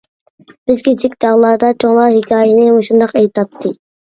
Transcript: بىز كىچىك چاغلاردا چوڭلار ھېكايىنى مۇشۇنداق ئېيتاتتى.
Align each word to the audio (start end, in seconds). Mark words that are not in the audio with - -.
بىز 0.69 0.81
كىچىك 0.87 1.17
چاغلاردا 1.25 1.69
چوڭلار 1.83 2.09
ھېكايىنى 2.17 2.67
مۇشۇنداق 2.79 3.17
ئېيتاتتى. 3.21 3.77